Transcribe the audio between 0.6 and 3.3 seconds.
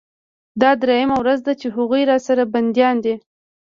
دا درېيمه ورځ ده چې هغوى راسره بنديان دي.